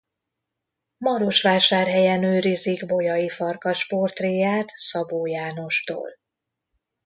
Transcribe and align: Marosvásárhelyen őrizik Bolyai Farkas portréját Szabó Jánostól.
Marosvásárhelyen 0.97 2.23
őrizik 2.23 2.85
Bolyai 2.85 3.29
Farkas 3.29 3.87
portréját 3.87 4.67
Szabó 4.69 5.25
Jánostól. 5.25 6.09